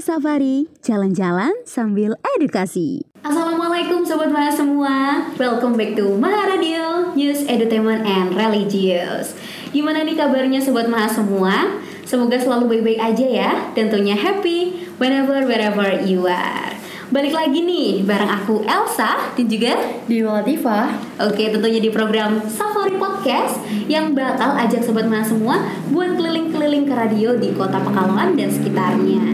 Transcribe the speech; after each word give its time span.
Safari, 0.00 0.64
jalan-jalan 0.80 1.52
sambil 1.68 2.16
edukasi. 2.36 3.04
Assalamualaikum 3.20 4.00
Sobat 4.00 4.32
Maha 4.32 4.48
semua 4.48 5.28
Welcome 5.36 5.76
back 5.76 5.92
to 5.92 6.16
Maha 6.16 6.56
Radio 6.56 7.12
News, 7.12 7.44
Entertainment, 7.44 8.08
and 8.08 8.32
Religious 8.32 9.36
Gimana 9.76 10.08
nih 10.08 10.16
kabarnya 10.16 10.56
Sobat 10.56 10.88
Maha 10.88 11.04
semua? 11.04 11.84
Semoga 12.08 12.40
selalu 12.40 12.72
baik-baik 12.72 13.00
aja 13.12 13.26
ya 13.28 13.50
Tentunya 13.76 14.16
happy 14.16 14.88
whenever, 14.96 15.44
wherever 15.44 16.00
you 16.00 16.24
are 16.24 16.72
Balik 17.12 17.36
lagi 17.36 17.60
nih 17.60 18.08
bareng 18.08 18.32
aku 18.40 18.64
Elsa 18.64 19.36
dan 19.36 19.46
juga 19.50 19.76
di 20.08 20.24
Latifah. 20.24 21.20
Oke 21.28 21.52
tentunya 21.52 21.76
di 21.76 21.92
program 21.92 22.40
Safari 22.48 22.96
Podcast 22.96 23.60
Yang 23.84 24.16
bakal 24.16 24.56
ajak 24.64 24.80
Sobat 24.80 25.04
Maha 25.04 25.28
semua 25.28 25.60
buat 25.92 26.16
keliling-keliling 26.16 26.88
ke 26.88 26.94
radio 26.96 27.36
di 27.36 27.52
kota 27.52 27.76
Pekalongan 27.84 28.32
dan 28.32 28.48
sekitarnya 28.48 29.24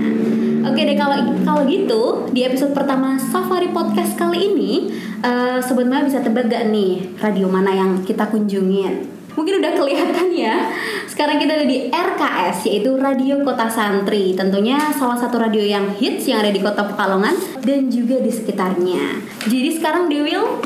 Oke 0.77 0.85
deh 0.85 1.01
kalau 1.01 1.17
kalau 1.41 1.65
gitu 1.65 2.29
di 2.37 2.45
episode 2.45 2.77
pertama 2.77 3.17
Safari 3.17 3.73
Podcast 3.73 4.13
kali 4.13 4.53
ini 4.53 4.93
uh, 5.25 5.57
Sobat 5.57 5.89
Maya 5.89 6.05
bisa 6.05 6.21
tebak 6.21 6.53
gak 6.53 6.69
nih 6.69 7.17
radio 7.17 7.49
mana 7.49 7.73
yang 7.73 8.05
kita 8.05 8.29
kunjungin? 8.29 9.09
Mungkin 9.33 9.65
udah 9.65 9.73
kelihatan 9.73 10.29
ya. 10.37 10.69
Sekarang 11.09 11.41
kita 11.41 11.57
ada 11.57 11.65
di 11.65 11.89
RKS 11.89 12.69
yaitu 12.69 12.93
Radio 12.93 13.41
Kota 13.41 13.73
Santri. 13.73 14.37
Tentunya 14.37 14.93
salah 14.93 15.17
satu 15.17 15.41
radio 15.41 15.65
yang 15.65 15.97
hits 15.97 16.29
yang 16.29 16.45
ada 16.45 16.53
di 16.53 16.61
Kota 16.61 16.85
Pekalongan 16.85 17.65
dan 17.65 17.89
juga 17.89 18.21
di 18.21 18.29
sekitarnya. 18.29 19.25
Jadi 19.49 19.81
sekarang 19.81 20.13
Dewil 20.13 20.61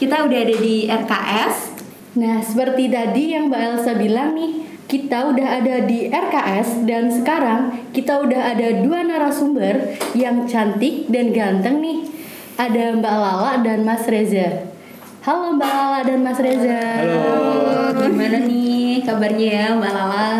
kita 0.00 0.24
udah 0.24 0.38
ada 0.40 0.56
di 0.56 0.88
RKS. 0.88 1.56
Nah, 2.16 2.40
seperti 2.40 2.88
tadi 2.88 3.36
yang 3.36 3.52
Mbak 3.52 3.60
Elsa 3.76 3.92
bilang 3.92 4.32
nih, 4.32 4.69
kita 4.90 5.30
udah 5.30 5.62
ada 5.62 5.86
di 5.86 6.10
RKS 6.10 6.82
dan 6.82 7.14
sekarang 7.14 7.86
kita 7.94 8.26
udah 8.26 8.50
ada 8.50 8.82
dua 8.82 9.06
narasumber 9.06 9.94
yang 10.18 10.50
cantik 10.50 11.06
dan 11.06 11.30
ganteng 11.30 11.78
nih. 11.78 12.10
Ada 12.58 12.98
Mbak 12.98 13.14
Lala 13.14 13.62
dan 13.62 13.86
Mas 13.86 14.02
Reza. 14.10 14.66
Halo 15.22 15.54
Mbak 15.54 15.70
Lala 15.70 16.00
dan 16.02 16.18
Mas 16.26 16.42
Reza. 16.42 17.06
Halo. 17.06 17.22
Gimana 18.02 18.42
nih 18.42 19.06
kabarnya 19.06 19.46
ya 19.46 19.66
Mbak 19.78 19.92
Lala? 19.94 20.30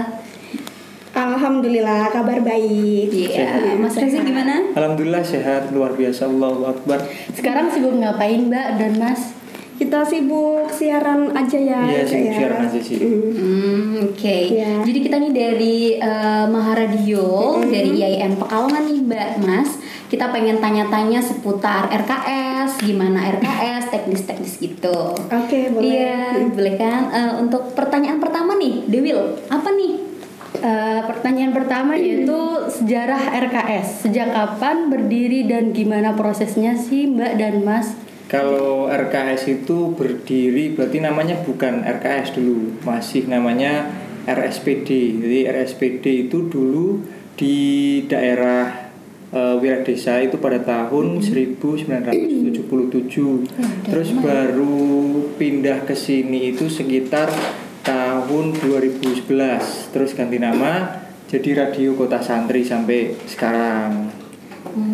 Alhamdulillah 1.14 2.10
kabar 2.10 2.42
baik. 2.42 3.06
Iya. 3.06 3.78
Mas 3.78 3.94
Reza 3.94 4.18
gimana? 4.18 4.74
Alhamdulillah 4.74 5.22
sehat 5.22 5.70
luar 5.70 5.94
biasa 5.94 6.26
Allahu 6.26 6.66
Akbar. 6.66 7.06
Sekarang 7.38 7.70
sibuk 7.70 7.94
ngapain 7.94 8.50
Mbak 8.50 8.68
dan 8.82 8.98
Mas? 8.98 9.39
Kita 9.80 10.04
sibuk 10.04 10.68
siaran 10.68 11.32
aja 11.32 11.56
ya. 11.56 11.80
Iya 11.88 12.04
sibuk 12.04 12.28
ya. 12.28 12.34
siaran 12.36 12.60
aja 12.68 12.80
sih. 12.84 13.00
Hmm, 13.00 14.12
oke. 14.12 14.36
Iya. 14.52 14.84
Jadi 14.84 14.98
kita 15.08 15.16
nih 15.16 15.32
dari 15.32 15.76
uh, 15.96 16.44
Maharadio 16.52 17.56
dari 17.64 17.96
IAIN 17.96 18.36
Pekalongan 18.36 18.84
nih 18.84 19.00
Mbak 19.08 19.30
Mas. 19.40 19.80
Kita 20.12 20.28
pengen 20.34 20.60
tanya-tanya 20.60 21.24
seputar 21.24 21.88
RKS, 21.88 22.82
gimana 22.82 23.30
RKS, 23.40 23.94
teknis-teknis 23.94 24.58
gitu. 24.60 25.16
Oke, 25.16 25.70
boleh. 25.72 25.86
Iya, 25.86 26.50
boleh 26.50 26.74
kan? 26.76 27.02
Uh, 27.08 27.32
untuk 27.46 27.72
pertanyaan 27.72 28.18
pertama 28.18 28.58
nih, 28.58 28.84
Dewil, 28.90 29.38
apa 29.48 29.70
nih? 29.70 29.96
Uh, 30.60 31.00
pertanyaan 31.08 31.54
pertama 31.54 31.94
yaitu 31.96 32.36
sejarah 32.68 33.32
RKS. 33.48 34.04
Sejak 34.04 34.34
kapan 34.34 34.92
berdiri 34.92 35.46
dan 35.48 35.72
gimana 35.72 36.12
prosesnya 36.12 36.76
sih 36.76 37.06
Mbak 37.06 37.32
dan 37.38 37.54
Mas? 37.64 38.09
Kalau 38.30 38.86
RKS 38.86 39.50
itu 39.50 39.90
berdiri 39.90 40.70
berarti 40.78 41.02
namanya 41.02 41.42
bukan 41.42 41.82
RKS 41.82 42.38
dulu, 42.38 42.78
masih 42.86 43.26
namanya 43.26 43.90
RSPD. 44.22 45.18
Jadi 45.18 45.38
RSPD 45.50 46.30
itu 46.30 46.46
dulu 46.46 47.02
di 47.34 47.58
daerah 48.06 48.90
uh, 49.34 49.58
Wiradesa 49.58 50.22
itu 50.22 50.38
pada 50.38 50.62
tahun 50.62 51.18
1977. 51.18 52.62
Terus 53.90 54.08
baru 54.22 54.78
pindah 55.34 55.82
ke 55.82 55.98
sini 55.98 56.54
itu 56.54 56.70
sekitar 56.70 57.34
tahun 57.82 58.54
2011. 58.62 59.90
Terus 59.90 60.10
ganti 60.14 60.38
nama 60.38 61.02
jadi 61.30 61.66
Radio 61.66 61.94
Kota 61.94 62.18
Santri 62.18 62.66
sampai 62.66 63.14
sekarang. 63.26 64.10
Hmm, 64.70 64.89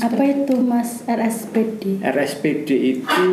apa 0.00 0.22
itu 0.24 0.54
Mas 0.64 1.04
RSPD? 1.04 2.00
RSPD 2.00 2.68
itu 2.98 3.28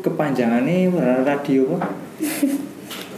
kepanjangannya 0.00 0.94
radio 1.26 1.74
apa? 1.76 1.90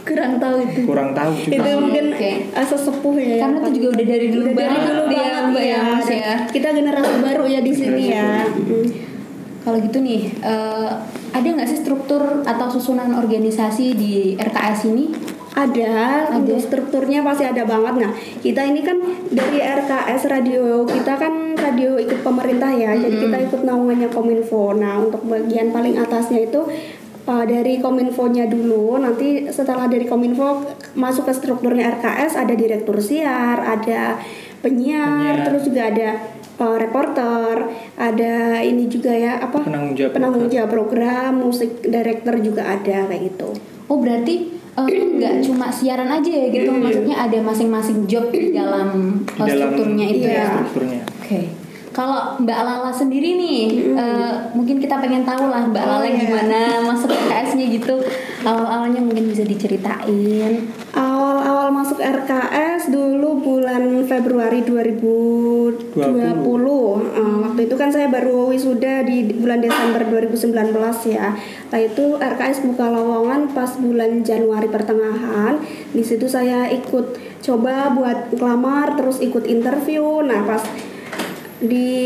Kurang 0.07 0.33
tahu 0.39 0.55
itu. 0.63 0.79
Kurang 0.87 1.11
tahu 1.11 1.31
juga. 1.35 1.53
Itu 1.59 1.67
sih. 1.67 1.77
mungkin 1.83 2.05
uh, 2.15 2.65
sesepuh 2.65 3.15
ya. 3.19 3.35
Karena 3.43 3.57
itu 3.59 3.71
juga 3.75 3.87
udah 3.99 4.05
dari 4.07 4.27
dulu 4.31 4.45
Udah 4.47 4.55
dari 4.55 4.71
banget 4.71 4.87
dulu 4.87 5.03
ya, 5.03 5.19
banget 5.19 5.43
Mbak 5.51 5.63
ya, 5.63 5.75
ya. 5.75 6.15
Ya. 6.15 6.35
Kita 6.47 6.67
generasi 6.71 7.13
baru 7.19 7.45
ya 7.45 7.59
di 7.59 7.73
sini 7.75 8.03
ya. 8.07 8.29
Mm. 8.47 8.87
Kalau 9.67 9.83
gitu 9.83 9.99
nih, 9.99 10.31
eh, 10.47 10.91
ada 11.35 11.43
nggak 11.43 11.67
sih 11.67 11.83
struktur 11.83 12.23
atau 12.47 12.71
susunan 12.71 13.11
organisasi 13.19 13.99
di 13.99 14.13
RKS 14.39 14.87
ini? 14.87 15.11
Ada, 15.57 16.29
Ada. 16.29 16.37
untuk 16.37 16.61
strukturnya 16.61 17.25
pasti 17.25 17.49
ada 17.49 17.65
banget. 17.65 17.97
Nah, 17.97 18.11
kita 18.45 18.61
ini 18.61 18.85
kan 18.85 19.01
dari 19.33 19.57
RKS 19.57 20.29
radio, 20.29 20.85
kita 20.85 21.17
kan 21.17 21.57
radio 21.57 21.97
ikut 21.97 22.21
pemerintah 22.21 22.69
ya, 22.69 22.93
jadi 22.93 23.17
kita 23.25 23.37
ikut 23.49 23.61
naungannya 23.65 24.13
Kominfo. 24.13 24.77
Nah, 24.77 25.01
untuk 25.01 25.25
bagian 25.25 25.73
paling 25.73 25.97
atasnya 25.97 26.45
itu 26.45 26.61
uh, 27.25 27.45
dari 27.49 27.81
Kominfonya 27.81 28.45
dulu, 28.45 29.01
nanti 29.01 29.49
setelah 29.49 29.89
dari 29.89 30.05
Kominfo 30.05 30.77
masuk 30.93 31.25
ke 31.25 31.33
strukturnya 31.33 31.89
RKS 31.97 32.37
ada 32.37 32.53
direktur 32.53 33.01
siar, 33.01 33.57
ada 33.57 34.21
penyiar, 34.61 35.41
Penyiar. 35.41 35.45
terus 35.49 35.61
juga 35.65 35.81
ada 35.89 36.09
uh, 36.61 36.77
reporter, 36.77 37.53
ada 37.97 38.61
ini 38.61 38.85
juga 38.89 39.13
ya 39.13 39.41
apa 39.41 39.61
Penanggung 39.61 39.93
jawab 39.93 40.11
penanggung 40.13 40.47
jawab 40.49 40.69
program, 40.69 41.31
musik 41.41 41.81
director 41.81 42.37
juga 42.41 42.77
ada 42.77 43.09
kayak 43.09 43.21
gitu. 43.33 43.49
Oh 43.87 43.97
berarti 44.01 44.56
eh, 44.85 45.01
nggak 45.17 45.33
cuma 45.41 45.73
siaran 45.73 46.05
aja 46.05 46.29
ya 46.29 46.47
gitu, 46.53 46.69
maksudnya 46.69 47.15
ada 47.17 47.37
masing-masing 47.41 48.05
job 48.05 48.29
di 48.29 48.53
dalam, 48.53 49.21
Di 49.25 49.41
eh, 49.41 49.47
dalam 49.49 49.73
strukturnya 49.73 50.05
itu 50.05 50.27
iya. 50.29 50.37
ya. 50.37 50.47
strukturnya. 50.53 51.01
Oke. 51.17 51.41
Kalau 51.97 52.37
Mbak 52.37 52.59
Lala 52.61 52.93
sendiri 52.93 53.33
nih, 53.41 53.89
eh, 53.97 54.33
mungkin 54.53 54.77
kita 54.77 55.01
pengen 55.01 55.25
tahu 55.25 55.49
lah 55.49 55.65
Mbak 55.65 55.81
Oh, 55.81 55.89
Lala 55.97 56.05
iya. 56.05 56.21
gimana 56.29 56.59
masuk 56.85 57.09
RKS-nya 57.09 57.65
gitu. 57.73 57.97
Awal-awalnya 58.45 59.01
mungkin 59.01 59.33
bisa 59.33 59.41
diceritain. 59.41 60.69
Masuk 61.97 62.13
RKS 62.13 62.93
dulu 62.93 63.41
bulan 63.41 64.05
Februari 64.05 64.61
2020. 64.61 65.97
Eh, 65.97 67.37
waktu 67.41 67.61
itu 67.65 67.73
kan 67.73 67.89
saya 67.89 68.05
baru 68.05 68.53
wisuda 68.53 69.01
di 69.01 69.25
bulan 69.33 69.65
Desember 69.65 70.05
2019 70.05 70.77
ya. 71.09 71.33
Nah 71.73 71.79
itu 71.81 72.21
RKS 72.21 72.69
buka 72.69 72.93
lowongan 72.93 73.49
pas 73.49 73.81
bulan 73.81 74.21
Januari 74.21 74.69
pertengahan. 74.69 75.57
Di 75.89 76.05
situ 76.05 76.29
saya 76.29 76.69
ikut 76.69 77.17
coba 77.41 77.89
buat 77.89 78.29
ngelamar 78.29 78.93
terus 78.93 79.17
ikut 79.17 79.49
interview. 79.49 80.21
Nah 80.21 80.45
pas 80.45 80.61
di 81.57 81.97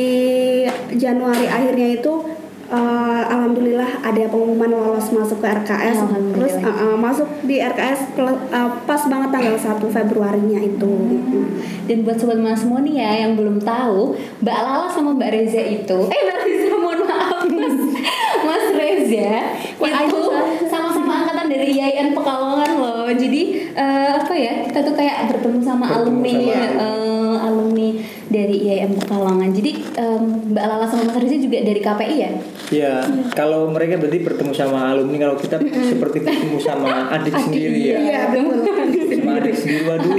Januari 0.95 1.51
akhirnya 1.51 1.99
itu 1.99 2.31
eh, 2.71 3.23
alhamdulillah 3.27 3.99
ada 4.01 4.23
pengumuman 4.31 4.71
lolos 4.71 5.11
masuk 5.11 5.43
ke 5.43 5.47
RKS 5.51 6.07
Alhamdulillah. 6.07 6.35
terus 6.39 6.53
eh, 6.57 6.71
eh, 6.71 6.97
masuk 6.97 7.27
di 7.43 7.55
RKS 7.59 7.99
eh, 8.17 8.69
pas 8.87 9.01
banget 9.11 9.29
tanggal 9.29 9.55
1 9.59 9.77
Februarinya 9.83 10.59
itu. 10.63 10.93
Dan 11.85 12.07
buat 12.07 12.15
sobat 12.15 12.39
mas 12.39 12.63
semua 12.63 12.79
nih 12.79 13.03
ya 13.03 13.27
yang 13.27 13.35
belum 13.35 13.59
tahu, 13.59 14.15
Mbak 14.39 14.59
Lala 14.63 14.87
sama 14.87 15.11
Mbak 15.17 15.29
Reza 15.33 15.59
itu, 15.59 15.99
eh 16.07 16.19
Mbak 16.23 16.39
Reza 16.47 16.67
mohon 16.79 17.01
maaf 17.03 17.43
Mas, 17.51 17.77
Mas 18.47 18.65
Reza 18.79 19.35
itu 19.81 20.21
sama-sama 20.67 21.11
angkatan 21.23 21.47
dari 21.51 21.77
IAIN 21.77 22.13
Pekalongan 22.15 22.71
loh. 22.79 23.07
Jadi 23.11 23.71
eh, 23.75 24.09
apa 24.15 24.33
ya 24.33 24.65
kita 24.67 24.79
tuh 24.85 24.95
kayak 24.95 25.31
bertemu 25.31 25.59
sama 25.61 25.85
Bertemu 25.89 25.99
alumni 25.99 26.31
sama 26.31 26.67
eh, 26.85 27.35
alumni 27.47 27.89
dari 28.31 28.55
IAIN 28.63 28.95
Pekalongan. 28.95 29.51
Jadi 29.51 29.71
em, 29.93 30.23
Mbak 30.49 30.65
Lala 30.65 30.85
sama 30.85 31.03
Mas 31.05 31.19
Reza 31.19 31.35
juga 31.35 31.59
dari 31.59 31.77
KPI 31.77 32.15
ya? 32.17 32.31
Ya, 32.71 32.93
kalau 33.31 33.67
mereka 33.67 33.99
berarti 33.99 34.19
bertemu 34.21 34.51
sama 34.51 34.89
alumni, 34.89 35.17
kalau 35.21 35.35
kita 35.35 35.59
seperti 35.61 36.17
bertemu 36.21 36.57
sama 36.57 36.89
adik 37.11 37.35
sendiri 37.37 37.79
ya. 37.85 37.97
iya 37.99 38.19
betul 38.31 38.63
Sama 39.11 39.31
adik 39.37 39.53
sendiri, 39.53 39.83
waduh. 39.85 40.11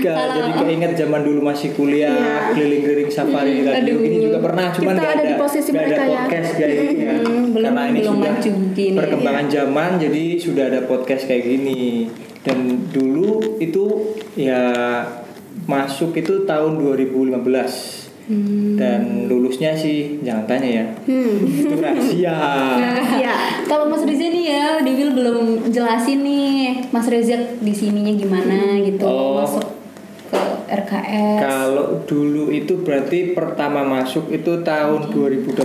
Gak, 0.00 0.16
jadi 0.30 0.50
keinget 0.58 0.92
zaman 0.94 1.20
dulu 1.22 1.40
masih 1.42 1.72
kuliah, 1.72 2.12
Iya. 2.12 2.52
keliling-keliling 2.52 3.10
safari. 3.10 3.64
Aduh. 3.64 3.96
Ini 3.98 4.16
juga 4.22 4.38
pernah, 4.40 4.68
cuman 4.70 4.94
Kita 4.94 5.02
gak 5.02 5.10
ada 5.10 5.16
ada, 5.18 5.24
di 5.26 5.34
posisi 5.36 5.68
gak 5.68 5.76
ada 5.76 5.84
mereka 5.86 6.02
ya. 6.02 6.12
podcast 6.16 6.50
kayak 6.54 6.72
gini 6.74 7.00
ya. 7.00 7.14
Hmm, 7.16 7.44
belum- 7.50 7.64
Karena 7.66 7.82
ini 7.82 7.98
belum 7.98 8.14
sudah 8.14 8.30
maju 8.30 8.50
begini. 8.62 8.96
perkembangan 8.96 9.46
zaman, 9.50 9.90
jadi 9.98 10.22
sudah 10.36 10.64
ada 10.66 10.80
podcast 10.84 11.22
kayak 11.26 11.44
gini. 11.46 11.82
Dan 12.40 12.58
dulu 12.88 13.28
itu 13.58 13.84
ya 14.34 14.62
masuk 15.64 16.14
itu 16.14 16.44
tahun 16.44 16.78
2015. 16.78 18.08
Hmm. 18.30 18.78
Dan 18.78 19.26
lulusnya 19.26 19.74
sih 19.74 20.22
jangan 20.22 20.46
tanya 20.46 20.68
ya. 20.70 20.84
hmm. 21.02 21.34
Itu 21.66 21.74
rahasia. 21.74 22.38
ya 23.18 23.34
Kalau 23.66 23.90
Mas 23.90 24.06
Reza 24.06 24.30
nih 24.30 24.44
ya, 24.46 24.78
Devil 24.78 25.10
belum 25.12 25.38
jelasin 25.66 26.22
nih 26.22 26.86
Mas 26.88 27.10
Reza 27.10 27.34
di 27.58 27.74
sininya 27.74 28.14
gimana 28.14 28.78
gitu 28.78 29.02
Oh. 29.02 29.34
masuk 29.34 29.66
ke 30.30 30.38
RKS? 30.70 31.38
Kalau 31.42 32.06
dulu 32.06 32.54
itu 32.54 32.78
berarti 32.86 33.34
pertama 33.34 33.82
masuk 33.82 34.30
itu 34.30 34.62
tahun 34.62 35.10
2021 35.10 35.58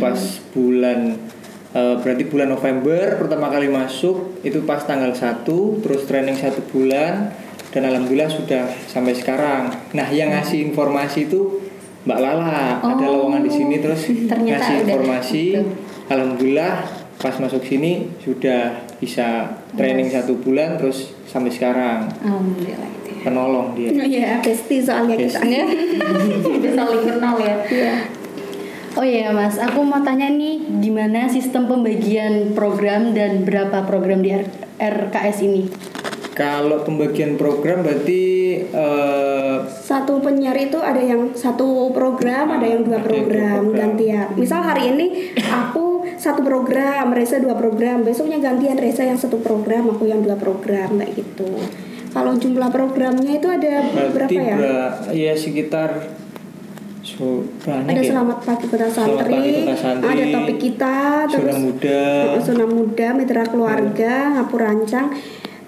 pas 0.00 0.16
bulan 0.50 1.20
eh, 1.72 1.96
berarti 2.00 2.24
bulan 2.24 2.48
November 2.48 3.20
pertama 3.20 3.52
kali 3.52 3.68
masuk 3.68 4.40
itu 4.40 4.64
pas 4.64 4.80
tanggal 4.80 5.12
1 5.12 5.44
terus 5.84 6.08
training 6.08 6.36
satu 6.36 6.64
bulan 6.72 7.28
dan 7.72 7.88
alhamdulillah 7.88 8.28
sudah 8.28 8.68
sampai 8.86 9.16
sekarang. 9.16 9.72
Nah, 9.96 10.06
yang 10.12 10.30
ngasih 10.30 10.60
informasi 10.70 11.26
itu 11.26 11.64
Mbak 12.04 12.18
Lala 12.20 12.82
ada 12.82 13.06
lowongan 13.08 13.42
di 13.46 13.52
sini 13.52 13.76
terus 13.80 14.12
ngasih 14.28 14.84
udah 14.84 14.92
informasi. 14.92 15.44
Alhamdulillah 16.12 16.72
pas 17.22 17.38
masuk 17.38 17.62
sini 17.62 18.10
sudah 18.18 18.82
bisa 18.98 19.46
training 19.78 20.10
satu 20.10 20.34
bulan 20.42 20.74
terus 20.74 21.14
sampai 21.30 21.54
sekarang 21.54 22.10
Alhamdulillah 22.18 22.88
itu 22.90 23.10
ya. 23.14 23.20
penolong 23.22 23.66
dia. 23.78 23.90
Iya, 23.94 24.30
bestie 24.42 24.82
soalnya 24.82 25.14
kita. 25.14 25.38
Bestie. 25.38 25.62
Udah 26.58 26.72
saling 26.82 27.02
kenal 27.06 27.34
ya. 27.38 27.56
Iya. 27.70 27.94
Oh 28.92 29.06
iya 29.06 29.32
Mas, 29.32 29.56
aku 29.56 29.80
mau 29.88 30.04
tanya 30.04 30.28
nih 30.28 30.60
gimana 30.84 31.24
sistem 31.24 31.64
pembagian 31.64 32.52
program 32.52 33.16
dan 33.16 33.40
berapa 33.46 33.88
program 33.88 34.20
di 34.20 34.36
RKS 34.76 35.38
ini? 35.48 35.64
Kalau 36.32 36.80
pembagian 36.80 37.36
program 37.36 37.84
berarti 37.84 38.22
eh, 38.64 39.56
Satu 39.68 40.16
penyiar 40.18 40.56
itu 40.56 40.80
ada 40.80 40.96
yang 40.98 41.36
satu 41.36 41.92
program, 41.92 42.56
ada 42.56 42.64
yang 42.64 42.88
dua 42.88 42.96
dua 42.98 43.04
program, 43.04 43.68
program. 43.68 43.76
gantian. 43.76 44.26
Misal 44.34 44.64
hari 44.64 44.96
ini 44.96 45.06
aku 45.36 46.08
satu 46.16 46.40
program, 46.40 47.12
Reza 47.12 47.36
dua 47.36 47.52
program, 47.52 48.00
besoknya 48.00 48.40
gantian 48.40 48.80
Reza 48.80 49.04
yang 49.04 49.20
satu 49.20 49.44
program, 49.44 49.92
aku 49.92 50.08
yang 50.08 50.24
dua 50.24 50.40
program 50.40 50.96
kayak 50.96 51.20
gitu. 51.20 51.52
Kalau 52.12 52.36
jumlah 52.36 52.68
programnya 52.68 53.36
itu 53.36 53.48
ada 53.48 53.88
berapa 53.88 54.12
berarti 54.12 54.36
ya? 54.36 54.56
bera- 54.56 54.96
ya 55.12 55.32
sekitar 55.32 55.90
so, 57.00 57.40
Ada 57.64 57.88
ya. 57.98 58.04
selamat 58.12 58.38
pagi 58.44 58.66
kota 58.68 58.88
santri, 58.88 59.32
Pagi 59.32 59.50
Kota 59.58 59.76
Santri, 59.76 60.08
ada 60.08 60.24
topik 60.30 60.58
kita, 60.60 60.96
Zona 61.24 61.32
terus 61.34 61.56
muda, 61.58 62.00
uh, 62.36 62.40
zona 62.40 62.64
muda, 62.64 63.06
mitra 63.12 63.44
keluarga, 63.48 64.14
ngapur 64.38 64.60
rancang, 64.60 65.08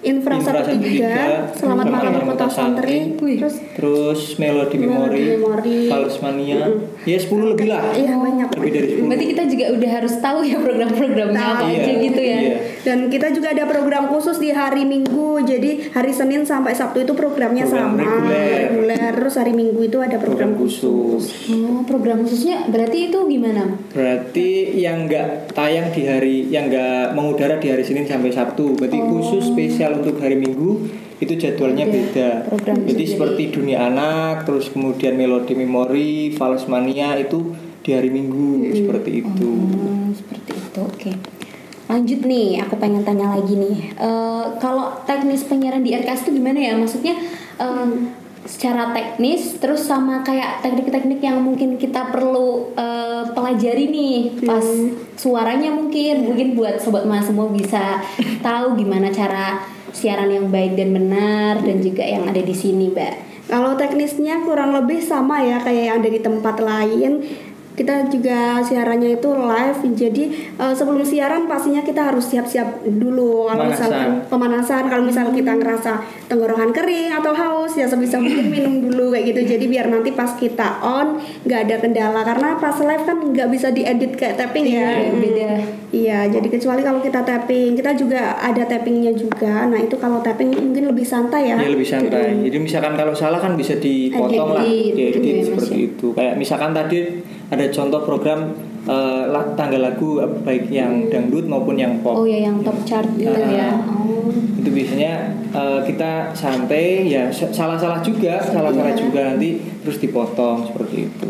infra 0.05 0.37
Infra 0.37 0.61
satu 0.61 0.77
tiga, 0.77 1.49
13, 1.49 1.57
selamat 1.57 1.85
malam 1.89 2.13
kota 2.13 2.25
Kota 2.35 2.47
santri, 2.47 3.17
Wih. 3.17 3.41
terus 3.41 3.55
terus 3.73 4.21
melodi 4.37 4.77
memori, 4.77 4.93
Melodi 4.93 5.23
Memori. 5.33 5.79
Fals 5.89 6.15
Mania, 6.21 6.61
ya 7.03 7.17
10 7.17 7.51
lebih 7.51 7.67
lah. 7.67 7.89
iya 7.91 8.13
banyak. 8.13 8.47
Lebih 8.53 8.71
dari 8.71 8.87
10. 8.93 9.09
Berarti 9.09 9.25
kita 9.25 9.43
juga 9.47 9.65
udah 9.73 9.89
harus 9.91 10.13
tahu 10.19 10.39
ya 10.41 10.57
program-programnya 10.59 11.41
Tahu. 11.41 11.55
apa 11.55 11.65
aja 11.65 11.81
Iya, 11.81 12.03
gitu 12.03 12.21
ya. 12.21 12.37
iya. 12.37 12.55
Dan 12.85 12.97
kita 13.09 13.27
juga 13.31 13.47
ada 13.49 13.63
program 13.65 14.05
khusus 14.07 14.37
di 14.37 14.49
hari 14.49 14.85
Minggu. 14.85 15.41
Jadi 15.41 15.89
hari 15.89 16.11
Senin 16.11 16.45
sampai 16.45 16.71
Sabtu 16.71 17.01
itu 17.01 17.13
programnya 17.13 17.65
Program 17.65 17.97
sama, 17.97 18.01
reguler. 18.01 18.45
reguler. 18.69 19.11
Terus 19.15 19.35
hari 19.35 19.53
Minggu 19.53 19.79
itu 19.81 19.97
ada 19.97 20.15
program, 20.15 20.53
program 20.53 20.61
khusus. 20.61 21.23
Oh, 21.49 21.81
program 21.83 22.21
khususnya 22.21 22.69
berarti 22.69 23.09
itu 23.09 23.19
gimana? 23.25 23.73
Berarti 23.89 24.49
yang 24.75 25.09
nggak 25.09 25.51
tayang 25.51 25.89
di 25.89 26.01
hari, 26.05 26.35
yang 26.47 26.69
nggak 26.69 27.13
mengudara 27.13 27.57
di 27.57 27.67
hari 27.67 27.81
Senin 27.81 28.05
sampai 28.05 28.29
Sabtu. 28.29 28.75
Berarti 28.75 28.99
khusus 29.01 29.49
spesial 29.49 29.94
untuk 29.99 30.19
hari 30.19 30.35
Minggu 30.35 30.87
itu 31.19 31.33
jadwalnya 31.39 31.87
beda. 31.87 32.51
program 32.51 32.75
Jadi 32.83 32.91
sendiri. 32.91 33.11
seperti 33.15 33.43
dunia 33.55 33.87
anak, 33.87 34.43
terus 34.43 34.67
kemudian 34.67 35.15
melodi 35.15 35.55
memori, 35.55 36.35
Fals 36.35 36.67
Mania 36.67 37.15
itu 37.15 37.55
di 37.85 37.95
hari 37.95 38.11
Minggu 38.11 38.67
seperti 38.73 39.23
itu. 39.23 39.51
Hmm, 39.51 40.11
seperti 40.11 40.51
itu. 40.57 40.79
Oke. 40.83 41.11
Lanjut 41.85 42.19
nih, 42.25 42.65
aku 42.65 42.81
pengen 42.81 43.05
tanya 43.05 43.37
lagi 43.37 43.53
nih. 43.55 43.93
Eh, 43.93 44.45
kalau 44.57 44.97
teknis 45.05 45.45
penyiaran 45.45 45.85
di 45.85 45.93
RKS 45.93 46.25
itu 46.27 46.41
gimana 46.41 46.57
ya? 46.57 46.73
Maksudnya 46.73 47.13
eh, 47.61 47.87
secara 48.45 48.93
teknis, 48.93 49.57
terus 49.57 49.85
sama 49.85 50.21
kayak 50.21 50.61
teknik-teknik 50.61 51.21
yang 51.21 51.41
mungkin 51.41 51.77
kita 51.77 52.09
perlu 52.09 52.73
eh, 52.73 53.23
pelajari 53.33 53.85
nih 53.89 54.17
pas 54.45 54.65
suaranya 55.17 55.73
mungkin, 55.73 56.29
mungkin 56.29 56.57
buat 56.57 56.81
sobat 56.81 57.05
mas 57.05 57.25
semua 57.25 57.49
bisa 57.53 58.01
tahu 58.45 58.77
gimana 58.77 59.13
cara 59.13 59.74
siaran 59.95 60.27
yang 60.27 60.51
baik 60.51 60.75
dan 60.75 60.91
benar 60.91 61.63
dan 61.63 61.79
juga 61.79 62.03
yang 62.03 62.27
ada 62.27 62.43
di 62.43 62.51
sini, 62.51 62.91
Mbak. 62.91 63.47
Kalau 63.47 63.77
teknisnya 63.79 64.43
kurang 64.43 64.73
lebih 64.75 64.99
sama 64.99 65.39
ya 65.39 65.61
kayak 65.61 65.83
yang 65.87 65.95
ada 66.03 66.09
di 66.09 66.19
tempat 66.19 66.59
lain. 66.59 67.23
Kita 67.75 68.07
juga 68.07 68.63
siarannya 68.63 69.19
itu 69.19 69.29
live. 69.35 69.79
Jadi 69.93 70.23
eh, 70.55 70.73
sebelum 70.73 71.03
siaran 71.03 71.45
pastinya 71.45 71.83
kita 71.83 72.11
harus 72.11 72.25
siap-siap 72.31 72.87
dulu. 72.87 73.51
Kalau 73.51 73.67
misal 73.67 73.89
Pemanasan. 73.91 74.31
pemanasan, 74.31 74.83
kalau 74.87 75.03
misal 75.03 75.25
kita 75.35 75.51
ngerasa 75.59 75.91
tenggorokan 76.31 76.71
kering 76.71 77.11
atau 77.13 77.35
haus 77.35 77.75
ya 77.77 77.85
sebisa 77.85 78.17
mungkin 78.17 78.47
minum 78.47 78.73
dulu 78.89 79.11
kayak 79.13 79.35
gitu. 79.35 79.41
Jadi 79.55 79.65
biar 79.67 79.91
nanti 79.91 80.15
pas 80.15 80.31
kita 80.33 80.79
on 80.81 81.19
nggak 81.45 81.59
ada 81.69 81.75
kendala 81.83 82.21
karena 82.23 82.57
pas 82.57 82.75
live 82.79 83.03
kan 83.03 83.17
nggak 83.19 83.49
bisa 83.51 83.67
diedit 83.75 84.15
kayak 84.15 84.39
tapping 84.39 84.65
ya. 84.65 84.89
Iya, 84.95 85.11
beda. 85.13 85.49
Iya, 85.95 86.19
jadi 86.27 86.47
kecuali 86.51 86.81
kalau 86.83 86.99
kita 86.99 87.23
tapping, 87.23 87.79
kita 87.79 87.95
juga 87.95 88.35
ada 88.35 88.63
tappingnya 88.67 89.15
juga. 89.15 89.63
Nah 89.67 89.79
itu 89.79 89.95
kalau 89.95 90.19
tapping 90.19 90.51
mungkin 90.51 90.91
lebih 90.91 91.07
santai 91.07 91.51
ya. 91.51 91.57
Ya 91.59 91.71
lebih 91.71 91.87
santai. 91.87 92.35
Jadi 92.43 92.57
misalkan 92.59 92.99
kalau 92.99 93.15
salah 93.15 93.39
kan 93.39 93.55
bisa 93.55 93.79
dipotong 93.79 94.59
lah, 94.59 94.63
Edit, 94.65 94.91
diedit 94.95 95.21
gitu 95.23 95.27
ya, 95.27 95.35
Mas, 95.35 95.47
seperti 95.47 95.75
ya. 95.75 95.87
itu. 95.87 96.07
Kayak 96.11 96.35
misalkan 96.35 96.71
tadi 96.75 96.99
ada 97.47 97.65
contoh 97.67 98.01
program 98.01 98.39
eh, 98.85 99.23
la- 99.25 99.53
tangga 99.53 99.77
lagu 99.77 100.17
eh, 100.17 100.29
baik 100.39 100.69
yang 100.69 101.07
dangdut 101.07 101.45
maupun 101.45 101.75
yang 101.75 101.99
pop. 101.99 102.17
Oh 102.17 102.25
ya 102.25 102.43
yang 102.43 102.61
top 102.61 102.77
chart 102.83 103.09
gitu 103.13 103.31
Ah. 103.31 103.49
ya. 103.49 103.69
Oh. 103.81 104.29
Itu 104.55 104.69
biasanya 104.69 105.13
eh, 105.51 105.79
kita 105.83 106.31
santai 106.31 107.05
ya 107.05 107.29
sa- 107.29 107.49
salah-salah 107.49 107.99
juga, 107.99 108.37
salah-salah 108.39 108.91
Iya. 108.91 109.01
juga 109.01 109.19
nanti 109.27 109.49
terus 109.81 109.97
dipotong 109.97 110.65
seperti 110.65 111.07
itu. 111.07 111.29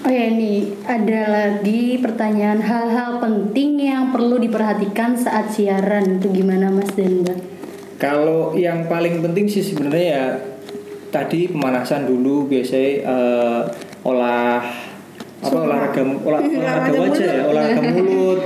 Oh 0.00 0.12
ya 0.12 0.30
nih, 0.30 0.86
ada 0.86 1.20
lagi 1.26 1.98
pertanyaan 1.98 2.62
hal-hal 2.62 3.18
penting 3.18 3.74
yang 3.76 4.14
perlu 4.14 4.38
diperhatikan 4.38 5.18
saat 5.18 5.50
siaran 5.50 6.16
itu 6.16 6.30
gimana 6.30 6.70
Mas 6.70 6.94
dan 6.94 7.26
Mbak? 7.26 7.38
Kalau 7.96 8.54
yang 8.54 8.86
paling 8.86 9.18
penting 9.18 9.48
sih 9.48 9.64
sebenarnya 9.64 10.06
ya 10.06 10.24
tadi 11.08 11.48
pemanasan 11.48 12.06
dulu 12.06 12.46
biasanya 12.46 12.90
eh, 13.02 13.60
olah 14.06 14.62
apa 15.36 15.56
olahraga 15.58 16.00
olah, 16.02 16.40
olahraga 16.42 16.90
wajah 16.94 17.26
ya 17.26 17.42
olahraga 17.50 17.82
mulut. 17.82 18.40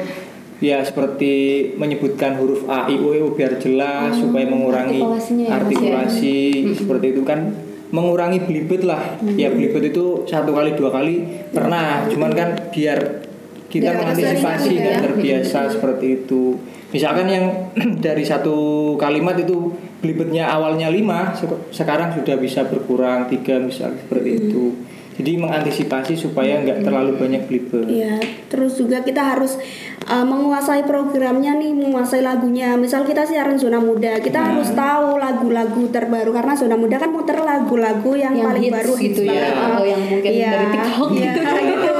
Ya 0.60 0.84
seperti 0.84 1.32
menyebutkan 1.80 2.36
huruf 2.36 2.68
a 2.68 2.84
i 2.92 3.00
u 3.00 3.16
e 3.16 3.24
u 3.24 3.32
biar 3.32 3.56
jelas 3.56 4.12
supaya 4.12 4.44
mengurangi 4.44 5.00
ya, 5.00 5.16
ya? 5.16 5.48
artikulasi 5.56 6.36
seperti 6.76 7.16
itu 7.16 7.24
kan. 7.24 7.48
Mengurangi 7.90 8.44
belibet 8.44 8.84
lah. 8.84 9.16
Ya 9.40 9.48
belibet 9.48 9.88
itu 9.88 10.28
satu 10.28 10.52
kali 10.52 10.76
dua 10.76 10.92
kali 10.92 11.48
pernah. 11.48 12.04
Cuman 12.12 12.36
kan 12.36 12.48
biar 12.68 13.24
kita 13.72 13.96
mengantisipasi 13.96 14.72
dan 14.84 14.94
ya. 15.00 15.02
terbiasa 15.08 15.60
seperti 15.72 16.06
itu. 16.22 16.60
Misalkan 16.92 17.26
yang 17.32 17.72
dari 18.04 18.22
satu 18.28 18.92
kalimat 19.00 19.40
itu 19.40 19.72
belibetnya 20.04 20.44
awalnya 20.44 20.92
lima 20.92 21.32
sek- 21.32 21.72
sekarang 21.72 22.12
sudah 22.12 22.36
bisa 22.36 22.68
berkurang 22.68 23.32
tiga 23.32 23.56
misal 23.60 23.96
seperti 23.96 24.30
itu 24.44 24.76
jadi 25.20 25.36
mengantisipasi 25.36 26.16
supaya 26.16 26.64
nggak 26.64 26.80
terlalu 26.80 27.12
banyak 27.14 27.42
belibet 27.44 27.84
Iya, 27.84 28.16
terus 28.48 28.80
juga 28.80 29.04
kita 29.04 29.36
harus 29.36 29.60
uh, 30.08 30.24
menguasai 30.24 30.82
programnya 30.82 31.54
nih, 31.54 31.76
menguasai 31.76 32.24
lagunya. 32.24 32.74
Misal 32.74 33.04
kita 33.04 33.22
siaran 33.22 33.60
zona 33.60 33.76
muda, 33.78 34.16
kita 34.18 34.40
Nah. 34.40 34.46
harus 34.56 34.72
tahu 34.72 35.20
lagu-lagu 35.20 35.84
terbaru 35.92 36.32
karena 36.32 36.56
zona 36.56 36.74
muda 36.74 36.96
kan 36.96 37.12
muter 37.12 37.36
lagu-lagu 37.36 38.16
yang, 38.16 38.32
Yang 38.32 38.46
paling 38.48 38.64
hits 38.64 38.74
baru 38.74 38.92
hits 38.96 39.04
gitu 39.04 39.22
ya, 39.28 39.44
atau 39.52 39.84
yang 39.84 40.02
mungkin 40.02 40.30
Iya, 40.32 40.50
dari 40.50 40.66
TikTok 40.72 41.08
iya, 41.12 41.32
gitu. 41.36 41.40
gitu. 41.44 41.94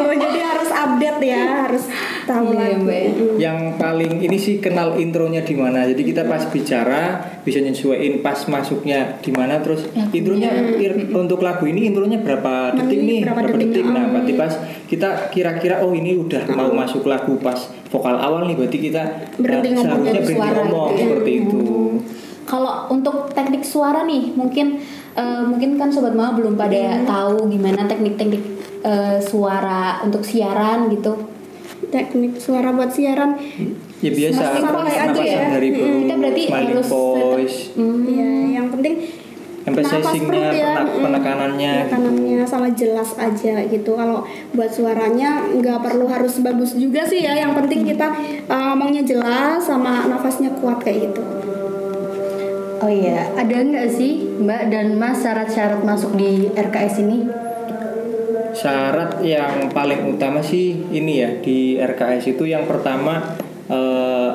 Update 0.91 1.21
ya, 1.23 1.43
harus 1.67 1.85
tahu 2.27 2.55
Iya. 2.55 2.79
Mbak, 2.81 2.99
ya. 2.99 3.11
Yang 3.51 3.59
paling 3.79 4.13
ini 4.21 4.37
sih 4.37 4.55
kenal 4.59 4.99
intronya 4.99 5.43
di 5.43 5.55
mana. 5.55 5.87
Jadi 5.87 6.03
kita 6.03 6.27
pas 6.27 6.43
bicara 6.49 7.21
bisa 7.43 7.59
nyesuaiin 7.63 8.21
pas 8.21 8.39
masuknya 8.47 9.19
di 9.23 9.31
mana. 9.31 9.63
Terus 9.63 9.87
intronya 10.11 10.51
ir- 10.77 11.11
untuk 11.11 11.41
lagu 11.41 11.65
ini 11.67 11.91
intronya 11.91 12.19
berapa 12.21 12.75
detik 12.77 13.01
nih? 13.01 13.21
berapa 13.25 13.41
berapa, 13.43 13.59
detik, 13.59 13.71
detik, 13.71 13.85
nah 13.87 14.05
oh. 14.05 14.09
berarti 14.13 14.33
pas 14.35 14.53
kita 14.87 15.09
kira-kira 15.31 15.75
oh 15.87 15.93
ini 15.95 16.19
udah 16.19 16.43
mau 16.53 16.71
masuk 16.75 17.07
lagu 17.07 17.39
pas 17.39 17.59
vokal 17.91 18.17
awal 18.19 18.47
nih 18.47 18.57
berarti 18.59 18.79
kita 18.79 19.03
Berhenti 19.39 19.69
eh, 19.71 19.75
ngomong 19.79 20.03
seharusnya 20.03 20.21
berhenti 20.23 20.35
suara 20.35 20.61
ngomong 20.63 20.89
gitu 20.91 20.95
ya. 20.95 21.05
seperti 21.07 21.31
itu. 21.39 21.61
Kalau 22.51 22.73
untuk 22.91 23.17
teknik 23.31 23.63
suara 23.63 24.03
nih, 24.03 24.35
mungkin 24.35 24.67
eh, 25.15 25.43
mungkin 25.47 25.79
kan 25.79 25.89
sobat 25.91 26.15
mama 26.15 26.35
belum 26.35 26.55
pada 26.59 27.03
tahu 27.07 27.47
gimana 27.47 27.87
teknik-teknik 27.87 28.43
eh, 28.83 29.19
suara 29.19 30.01
untuk 30.01 30.23
siaran 30.23 30.89
gitu. 30.89 31.13
Teknik 31.89 32.37
suara 32.37 32.71
buat 32.71 32.89
siaran. 32.89 33.41
ya 34.01 34.09
biasa 34.11 34.43
pakai 34.63 34.97
aja 35.03 35.21
ya. 35.21 35.41
dari 35.53 35.69
Mm, 35.69 35.77
perut, 35.77 35.97
kita 36.01 36.15
berarti 36.17 36.43
harus 36.49 36.87
voice 36.89 37.59
Iya, 37.77 38.33
yang 38.57 38.67
penting 38.71 38.95
emphasizingnya 39.61 40.49
ya, 40.51 40.73
penak- 40.73 40.89
mm, 40.89 41.03
penekanannya 41.05 41.73
gitu. 41.77 41.89
penekanannya 41.93 42.41
sama 42.49 42.69
jelas 42.73 43.13
aja 43.15 43.61
gitu 43.63 43.91
kalau 43.93 44.25
buat 44.51 44.73
suaranya 44.73 45.45
nggak 45.53 45.85
perlu 45.85 46.09
harus 46.09 46.41
bagus 46.41 46.73
juga 46.75 47.05
sih 47.05 47.21
ya 47.21 47.37
yang 47.37 47.53
penting 47.53 47.85
kita 47.85 48.09
uh, 48.49 48.73
ngomongnya 48.73 49.05
jelas 49.05 49.61
sama 49.61 50.09
nafasnya 50.09 50.49
kuat 50.57 50.81
kayak 50.81 51.13
gitu 51.13 51.23
Oh 52.81 52.89
iya, 52.89 53.29
ada 53.37 53.61
nggak 53.61 53.93
sih 53.93 54.41
Mbak 54.41 54.63
dan 54.73 54.97
Mas 54.97 55.21
syarat-syarat 55.21 55.85
masuk 55.85 56.17
di 56.17 56.49
RKS 56.49 57.05
ini? 57.05 57.29
Syarat 58.61 59.25
yang 59.25 59.73
paling 59.73 60.05
utama 60.07 60.39
sih 60.39 60.77
ini 60.93 61.13
ya 61.17 61.31
di 61.39 61.59
RKS 61.75 62.31
itu 62.31 62.45
yang 62.45 62.69
pertama 62.69 63.41
eh, 63.67 64.31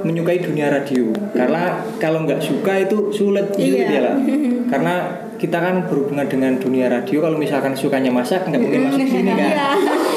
menyukai 0.00 0.36
dunia 0.36 0.68
radio 0.68 1.08
karena 1.32 1.80
kalau 1.96 2.22
nggak 2.22 2.36
suka 2.38 2.76
itu 2.78 3.08
sulit 3.08 3.48
sulit 3.50 3.80
Iya. 3.80 3.88
ya 3.88 4.00
lah 4.02 4.16
karena 4.72 4.94
kita 5.34 5.56
kan 5.56 5.84
berhubungan 5.84 6.24
dengan 6.24 6.56
dunia 6.56 6.88
radio 6.88 7.20
kalau 7.20 7.36
misalkan 7.36 7.72
sukanya 7.72 8.08
masak 8.08 8.44
nggak 8.44 8.60
mungkin 8.60 8.80
masuk 8.86 9.00
sini 9.02 9.32
kan 9.32 9.48
Iya. 9.48 9.68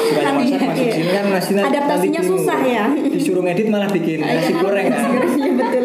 sukanya 0.04 0.32
masak 0.34 0.60
masuk 0.62 0.84
Iya. 0.84 0.92
sini 0.92 1.10
kan 1.10 1.24
nasi 1.28 1.50
Adaptasinya 1.56 2.22
susah 2.22 2.58
ya. 2.60 2.84
disuruh 3.16 3.42
ngedit 3.42 3.66
malah 3.66 3.88
bikin 3.88 4.20
nasi 4.20 4.52
goreng 4.54 4.86
kan 4.88 5.08
Iya 5.08 5.50
betul. 5.56 5.84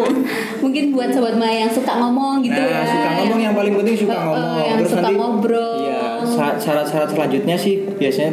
Mungkin 0.59 0.83
buat 0.91 1.09
sobat 1.11 1.35
Maya 1.35 1.63
yang 1.63 1.71
suka 1.71 1.91
ngomong 1.93 2.39
gitu 2.39 2.55
nah, 2.55 2.67
ya. 2.67 2.83
suka 2.87 3.09
ngomong 3.19 3.39
yang 3.39 3.53
paling 3.53 3.73
penting 3.73 3.95
suka 3.97 4.15
ngomong 4.17 4.59
yang 4.59 4.77
terus 4.79 4.91
suka 4.91 5.01
nanti 5.01 5.13
ngobrol. 5.15 5.82
Iya 6.33 6.57
syarat-syarat 6.57 7.09
selanjutnya 7.09 7.55
sih 7.55 7.73
biasanya 7.91 8.31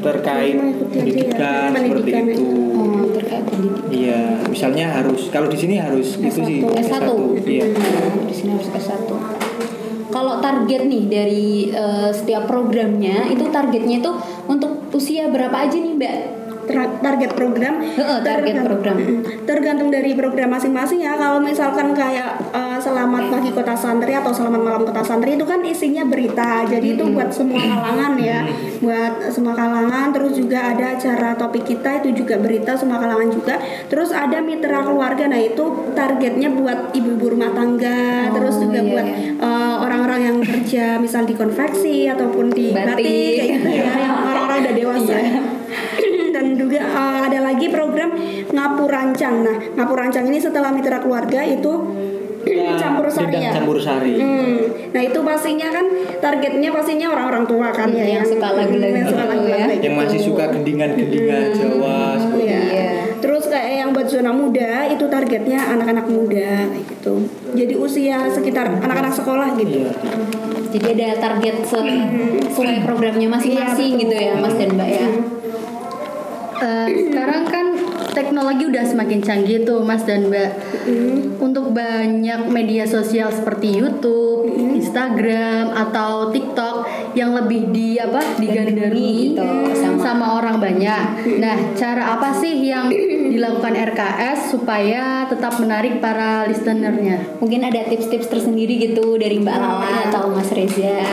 terkait 0.00 0.56
pendidikan 0.88 1.36
aja 1.36 1.50
ya, 1.70 1.70
seperti 1.72 2.10
pendidikan 2.10 2.24
itu 2.26 2.44
Oh, 2.72 3.06
terkait 3.10 3.44
pendidikan. 3.44 3.88
iya 3.88 4.20
misalnya 4.44 4.86
harus 4.90 5.28
kalau 5.28 5.46
di 5.46 5.54
sini 5.54 5.76
harus 5.76 6.16
itu 6.16 6.40
sih 6.40 6.58
S1. 6.62 7.06
iya 7.44 7.64
Hmm, 7.68 8.26
Di 8.26 8.34
sini 8.34 8.50
harus 8.52 8.68
S1. 8.68 9.08
Kalau 10.08 10.38
target 10.38 10.84
nih 10.84 11.02
dari 11.06 11.46
eh, 11.68 12.10
setiap 12.10 12.44
programnya 12.44 13.28
itu 13.28 13.48
targetnya 13.48 13.96
itu 13.98 14.12
untuk 14.44 14.84
usia 14.92 15.28
berapa 15.28 15.56
aja 15.58 15.72
nih, 15.72 15.94
Mbak? 15.94 16.16
Target 17.02 17.30
program. 17.34 17.74
Target 18.22 18.56
program. 18.62 18.96
Tergantung 19.42 19.88
dari 19.90 20.14
program 20.14 20.54
masing-masing 20.54 21.02
ya. 21.02 21.18
Kalau 21.18 21.42
misalkan 21.42 21.90
kayak 21.92 22.38
eh, 22.54 22.78
selamat 22.78 23.28
pagi 23.30 23.50
kota 23.50 23.74
santri 23.74 24.14
atau 24.14 24.30
selamat 24.30 24.60
malam 24.62 24.82
kota 24.86 25.02
santri 25.02 25.34
itu 25.34 25.44
kan 25.44 25.58
isinya 25.62 26.06
berita. 26.06 26.62
Jadi 26.66 26.94
itu 26.98 27.04
buat 27.10 27.30
semua 27.34 27.58
kalangan 27.58 28.14
ya. 28.18 28.46
Buat 28.78 29.30
semua 29.34 29.54
kalangan. 29.58 30.14
Terus 30.14 30.32
juga 30.38 30.58
ada 30.74 30.94
acara 30.94 31.34
topik 31.34 31.66
kita 31.66 32.04
itu 32.04 32.22
juga 32.22 32.38
berita 32.38 32.78
semua 32.78 33.02
kalangan 33.02 33.28
juga. 33.30 33.58
Terus 33.90 34.14
ada 34.14 34.38
mitra 34.38 34.86
keluarga 34.86 35.26
nah 35.26 35.40
itu 35.40 35.92
targetnya 35.94 36.52
buat 36.54 36.94
ibu-ibu 36.94 37.38
rumah 37.38 37.50
tangga. 37.54 38.30
Oh, 38.30 38.38
terus 38.38 38.56
juga 38.62 38.80
iya, 38.80 38.90
buat 38.90 39.06
iya. 39.06 39.30
eh, 39.38 39.74
orang-orang 39.82 40.20
yang 40.22 40.36
kerja 40.42 40.84
misal 41.02 41.26
di 41.26 41.34
konveksi 41.34 42.06
ataupun 42.06 42.52
di 42.52 42.70
Batik. 42.70 42.94
batik, 42.96 43.34
kayak 43.38 43.50
gitu 43.58 43.68
ya. 43.68 43.90
Yang 43.98 44.14
orang-orang 44.30 44.58
udah 44.62 44.74
dewasa. 44.74 45.12
Dan 45.12 45.61
juga 46.72 46.80
uh, 46.82 47.20
ada 47.22 47.38
lagi 47.42 47.68
program 47.68 48.16
ngapur 48.48 48.88
rancang. 48.88 49.44
Nah, 49.44 49.56
ngapur 49.74 49.94
rancang 49.94 50.24
ini 50.24 50.38
setelah 50.38 50.72
mitra 50.72 50.98
keluarga 50.98 51.40
itu 51.42 51.72
Ya, 52.42 52.74
campur 52.74 53.06
sari 53.06 53.38
ya. 53.38 53.54
campur 53.54 53.78
sari 53.78 54.18
Hmm. 54.18 54.66
Nah 54.90 54.98
itu 54.98 55.14
pastinya 55.22 55.70
kan 55.70 55.86
targetnya 56.18 56.74
pastinya 56.74 57.14
orang-orang 57.14 57.46
tua 57.46 57.70
kan 57.70 57.86
ya 57.88 58.18
Yang 58.18 58.34
suka 58.34 58.50
lagu-lagu 58.50 58.90
yang 58.92 59.06
suka 59.06 59.22
gitu 59.22 59.30
lagu-lagu 59.30 59.62
ya. 59.62 59.66
yang 59.70 59.78
gitu. 59.78 59.94
masih 59.94 60.18
suka 60.20 60.44
gendingan-gendingan 60.50 61.42
Jawa 61.54 62.18
seperti 62.18 62.42
Iya. 62.42 62.58
Iya. 62.66 62.90
Terus 63.22 63.44
kayak 63.46 63.72
yang 63.78 63.88
buat 63.94 64.10
zona 64.10 64.34
muda 64.34 64.90
itu 64.90 65.04
targetnya 65.06 65.60
anak-anak 65.70 66.06
muda 66.10 66.50
kayak 66.66 66.84
gitu. 66.90 67.14
Jadi 67.54 67.74
usia 67.78 68.26
sekitar 68.26 68.66
anak-anak 68.74 69.14
sekolah 69.14 69.48
gitu. 69.54 69.78
Iya. 69.78 69.92
Jadi 70.74 70.86
ada 70.98 71.08
target 71.22 71.56
se- 71.62 72.06
sesuai 72.50 72.82
programnya 72.82 73.30
masing-masing 73.30 73.86
Iya, 73.94 74.02
betul. 74.02 74.02
gitu 74.02 74.14
ya, 74.18 74.32
Mas 74.34 74.54
dan 74.56 74.70
Mbak 74.74 74.88
ya. 74.90 75.08
Eh, 76.62 77.10
sekarang 77.10 77.42
kan 77.50 77.66
teknologi 78.12 78.68
udah 78.68 78.84
semakin 78.84 79.20
canggih 79.24 79.64
tuh 79.64 79.80
Mas 79.82 80.04
dan 80.04 80.28
Mbak. 80.28 80.50
Untuk 81.40 81.72
banyak 81.72 82.46
media 82.52 82.84
sosial 82.84 83.32
seperti 83.32 83.80
YouTube, 83.80 84.46
Instagram 84.76 85.72
atau 85.72 86.30
TikTok 86.30 86.86
yang 87.16 87.32
lebih 87.36 87.72
di 87.72 87.96
apa 87.96 88.20
digandrungi 88.36 89.32
gitu, 89.32 89.44
sama- 89.76 90.04
sama. 90.04 90.26
orang 90.32 90.58
banyak. 90.58 91.04
Nah, 91.40 91.56
cara 91.76 92.16
apa 92.16 92.32
sih 92.34 92.66
yang 92.66 92.88
dilakukan 93.32 93.74
RKS 93.74 94.52
supaya 94.54 95.28
tetap 95.28 95.60
menarik 95.60 96.00
para 96.00 96.48
listenernya? 96.48 97.38
Mungkin 97.38 97.62
ada 97.62 97.84
tips-tips 97.86 98.28
tersendiri 98.28 98.80
gitu 98.80 99.16
dari 99.20 99.38
Mbak 99.38 99.56
Lala 99.56 100.08
atau 100.08 100.32
Mas 100.32 100.50
Reza. 100.50 101.04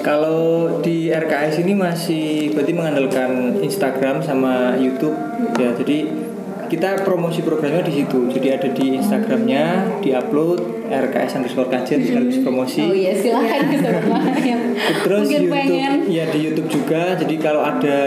Kalau 0.00 0.78
di 0.80 1.10
RKS 1.10 1.60
ini 1.66 1.74
masih 1.74 2.54
berarti 2.54 2.72
mengandalkan 2.72 3.58
Instagram 3.60 4.22
sama 4.22 4.78
YouTube 4.78 5.16
ya. 5.58 5.74
Jadi 5.74 6.23
kita 6.66 7.02
promosi 7.02 7.40
programnya 7.40 7.82
di 7.82 8.00
situ. 8.00 8.28
Jadi 8.28 8.48
ada 8.48 8.68
di 8.68 8.94
Instagramnya, 8.94 9.64
diupload 10.00 10.58
RKS 10.84 11.38
underscore 11.38 11.68
kajian 11.68 12.00
sekaligus 12.00 12.38
promosi. 12.40 12.80
Oh 12.80 12.92
iya, 12.92 13.12
silakan 13.12 13.60
ke 13.66 13.76
semua 13.84 14.20
yang 14.38 14.62
Terus 15.00 15.20
mungkin 15.24 15.40
YouTube, 15.42 15.54
pengen. 15.54 15.92
ya 16.06 16.24
di 16.28 16.38
YouTube 16.40 16.68
juga. 16.68 17.02
Jadi 17.14 17.34
kalau 17.36 17.60
ada 17.60 17.98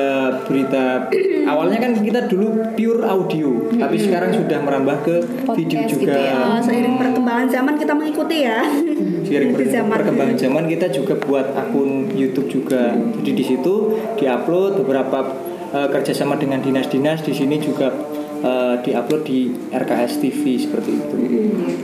berita, 0.44 1.10
awalnya 1.52 1.80
kan 1.80 1.92
kita 1.98 2.26
dulu 2.26 2.48
pure 2.74 3.02
audio, 3.04 3.50
tapi 3.74 3.96
sekarang 3.98 4.32
sudah 4.32 4.60
merambah 4.60 4.98
ke 5.02 5.16
video 5.56 5.80
Podcast 5.82 5.92
juga. 5.92 6.02
gitu 6.04 6.20
ya. 6.20 6.36
Uh, 6.38 6.60
seiring 6.60 6.96
perkembangan 6.96 7.48
zaman 7.48 7.74
kita 7.76 7.94
mengikuti 7.94 8.38
ya. 8.44 8.60
Seiring 9.28 9.52
per- 9.52 9.60
Di 9.60 9.68
zaman. 9.70 9.92
perkembangan 9.92 10.36
zaman 10.38 10.64
kita 10.68 10.88
juga 10.88 11.14
buat 11.18 11.52
akun 11.52 12.08
YouTube 12.14 12.48
juga. 12.48 12.96
Jadi 12.96 13.32
di 13.34 13.44
situ 13.44 13.74
diupload 14.16 14.80
beberapa 14.80 15.20
eh, 15.68 15.88
kerjasama 15.90 16.36
dengan 16.36 16.60
dinas-dinas 16.60 17.20
di 17.22 17.34
sini 17.34 17.60
juga 17.60 17.92
eh, 18.40 18.76
diupload 18.82 19.22
di 19.24 19.40
RKS 19.70 20.14
TV 20.20 20.42
seperti 20.58 20.92
itu. 20.94 21.16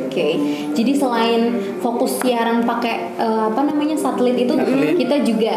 Oke, 0.06 0.30
jadi 0.74 0.92
selain 0.94 1.42
fokus 1.80 2.22
siaran 2.22 2.62
pakai 2.64 3.18
eh, 3.18 3.44
apa 3.50 3.62
namanya 3.64 3.98
satelit 3.98 4.38
itu, 4.38 4.54
Satelit. 4.54 4.94
kita 4.98 5.16
juga 5.22 5.54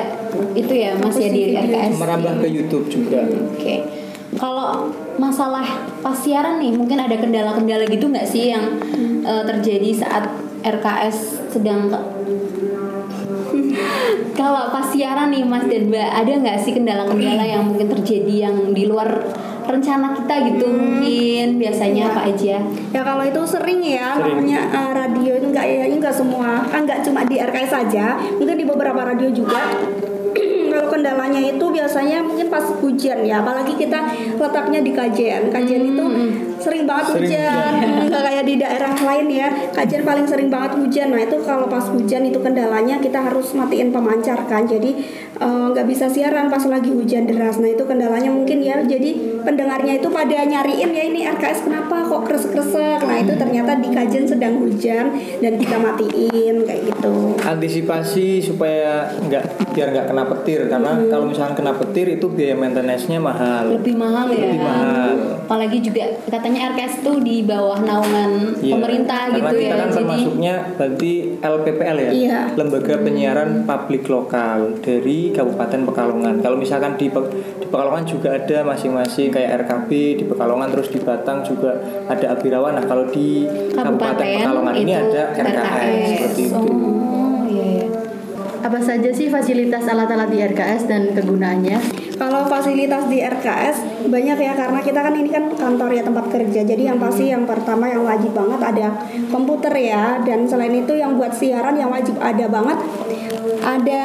itu 0.53 0.73
ya 0.73 0.97
Mas 0.97 1.17
ya 1.17 1.29
di 1.29 1.53
RKS. 1.53 1.95
Merambah 1.97 2.35
ke 2.41 2.47
YouTube 2.49 2.87
juga. 2.89 3.21
Oke, 3.53 3.85
kalau 4.37 4.89
masalah 5.17 5.65
pas 6.01 6.17
siaran 6.17 6.61
nih, 6.61 6.73
mungkin 6.73 6.97
ada 6.97 7.17
kendala-kendala 7.17 7.85
gitu 7.85 8.09
nggak 8.09 8.25
sih 8.25 8.53
yang 8.53 8.81
eh, 9.23 9.43
terjadi 9.45 9.91
saat 9.93 10.25
RKS 10.65 11.17
sedang 11.53 11.87
ke- 11.87 12.07
kalau 14.39 14.69
pas 14.69 14.85
siaran 14.85 15.33
nih 15.33 15.45
Mas 15.45 15.65
dan 15.65 15.89
Mbak, 15.89 16.11
ada 16.13 16.33
nggak 16.43 16.59
sih 16.61 16.73
kendala-kendala 16.73 17.45
yang 17.57 17.63
mungkin 17.65 17.89
terjadi 17.89 18.51
yang 18.51 18.57
di 18.73 18.85
luar 18.85 19.09
rencana 19.67 20.15
kita 20.17 20.35
gitu 20.55 20.67
mungkin 20.71 21.59
biasanya 21.59 22.15
apa 22.15 22.21
aja? 22.31 22.57
Ya 22.95 23.01
kalau 23.03 23.23
itu 23.27 23.41
sering 23.47 23.83
ya 23.83 24.15
Sering. 24.17 24.39
namanya 24.39 24.61
uh, 24.71 24.91
radio 24.95 25.33
itu 25.39 25.47
enggak 25.51 25.67
ya 25.67 25.85
enggak 25.87 26.15
semua 26.15 26.63
kan 26.69 26.87
enggak 26.87 27.01
cuma 27.03 27.23
di 27.27 27.37
RKS 27.39 27.71
saja 27.71 28.19
mungkin 28.39 28.57
di 28.57 28.67
beberapa 28.67 29.01
radio 29.03 29.29
juga 29.31 29.75
kalau 30.73 30.89
kendalanya 30.93 31.41
itu 31.41 31.65
biasanya 31.67 32.23
mungkin 32.23 32.47
pas 32.53 32.63
hujan 32.63 33.19
ya 33.25 33.43
apalagi 33.43 33.75
kita 33.75 33.99
letaknya 34.37 34.81
di 34.85 34.93
kajian 34.95 35.49
kajian 35.51 35.83
itu 35.95 36.05
sering 36.67 36.83
banget 36.83 37.05
Sering 37.15 37.31
hujan. 37.31 37.73
nggak 38.11 38.23
kayak 38.27 38.45
di 38.45 38.55
daerah 38.59 38.93
lain 38.99 39.27
ya. 39.31 39.49
Kajian 39.71 40.03
paling 40.03 40.27
sering 40.27 40.49
banget 40.51 40.75
hujan. 40.75 41.15
Nah 41.15 41.23
itu 41.23 41.37
kalau 41.47 41.71
pas 41.71 41.87
hujan 41.87 42.27
itu 42.27 42.39
kendalanya 42.43 42.99
kita 42.99 43.23
harus 43.23 43.55
matiin 43.55 43.95
pemancar 43.95 44.43
kan. 44.51 44.67
Jadi 44.67 44.91
eh, 45.39 45.67
nggak 45.71 45.87
bisa 45.87 46.11
siaran 46.11 46.51
pas 46.51 46.67
lagi 46.67 46.91
hujan 46.91 47.31
deras. 47.31 47.63
Nah 47.63 47.71
itu 47.71 47.87
kendalanya 47.87 48.35
mungkin 48.35 48.59
ya. 48.59 48.83
Jadi 48.83 49.39
pendengarnya 49.47 50.03
itu 50.03 50.11
pada 50.11 50.43
nyariin 50.43 50.91
ya 50.91 51.03
ini 51.07 51.21
RKS 51.31 51.71
kenapa 51.71 52.03
kok 52.03 52.27
kresek-kresek? 52.27 53.01
Nah 53.07 53.17
itu 53.23 53.33
ternyata 53.39 53.79
di 53.79 53.89
kajian 53.95 54.27
sedang 54.27 54.59
hujan 54.59 55.15
dan 55.39 55.53
kita 55.55 55.79
matiin 55.79 56.67
kayak 56.67 56.83
gitu. 56.91 57.39
Antisipasi 57.47 58.43
supaya 58.43 59.15
nggak 59.23 59.71
biar 59.71 59.89
nggak 59.95 60.07
kena 60.11 60.25
petir. 60.27 60.61
Karena 60.67 60.99
kalau 61.07 61.31
misalkan 61.31 61.55
kena 61.55 61.73
petir 61.79 61.86
itu 61.99 62.27
biaya 62.29 62.53
maintenance-nya 62.55 63.17
mahal. 63.17 63.65
lebih 63.73 63.95
mahal 63.95 64.29
ya 64.29 64.45
Lebih 64.47 64.61
mahal. 64.61 65.13
apalagi 65.43 65.79
juga 65.81 66.03
katanya 66.27 66.61
RKS 66.69 66.95
tuh 67.01 67.17
di 67.19 67.41
bawah 67.43 67.79
naungan 67.79 68.53
Iya. 68.59 68.73
pemerintah 68.73 69.21
Karena 69.25 69.37
gitu 69.39 69.55
kita 69.55 69.63
ya 69.63 69.73
kan 69.73 69.89
jadi 69.89 69.95
termasuknya 69.97 70.55
berarti 70.75 71.13
LPPL 71.39 71.97
ya, 71.97 72.11
Iya. 72.13 72.39
lembaga 72.53 72.95
penyiaran 72.99 73.51
publik 73.63 74.05
lokal 74.07 74.59
dari 74.81 75.31
Kabupaten 75.31 75.81
Pekalongan. 75.85 76.35
Kalau 76.41 76.57
misalkan 76.57 76.93
di 76.95 77.07
Pe- 77.07 77.31
di 77.57 77.67
Pekalongan 77.67 78.05
juga 78.05 78.29
ada 78.33 78.59
masing-masing 78.65 79.31
kayak 79.31 79.63
RKB 79.63 79.91
di 80.17 80.25
Pekalongan 80.25 80.69
terus 80.69 80.89
di 80.89 80.99
Batang 80.99 81.41
juga 81.41 81.79
ada 82.05 82.27
Abirawan. 82.29 82.75
Nah 82.75 82.85
kalau 82.85 83.07
di 83.07 83.47
Kabupaten, 83.71 84.19
kabupaten 84.19 84.27
Pekalongan 84.37 84.75
ini 84.75 84.93
itu 84.93 84.99
ada 84.99 85.23
RKS, 85.33 86.07
seperti 86.11 86.43
itu. 86.45 86.59
oh 86.59 86.96
Apa 88.67 88.83
saja 88.83 89.15
sih 89.15 89.31
fasilitas 89.31 89.87
alat-alat 89.87 90.27
di 90.27 90.43
RKS 90.43 90.91
dan 90.91 91.15
kegunaannya? 91.15 91.79
Kalau 92.19 92.51
fasilitas 92.51 93.07
di 93.07 93.23
RKS 93.23 94.11
banyak 94.11 94.39
ya 94.43 94.59
karena 94.59 94.83
kita 94.83 95.07
kan 95.07 95.15
ini 95.15 95.31
kan 95.31 95.47
kantor 95.55 95.95
ya 95.95 96.03
tempat 96.03 96.27
kerja. 96.27 96.67
Jadi 96.67 96.83
yang 96.83 96.99
pasti 96.99 97.31
yang 97.31 97.47
pertama 97.47 97.87
yang 97.87 98.03
wajib 98.03 98.35
banget 98.35 98.59
ada 98.59 99.07
komputer 99.31 99.71
ya 99.71 100.19
dan 100.27 100.51
selain 100.51 100.75
itu 100.75 100.99
yang 100.99 101.15
buat 101.15 101.31
siaran 101.31 101.79
yang 101.79 101.95
wajib 101.95 102.19
ada 102.19 102.51
banget 102.51 102.79
ada 103.63 104.05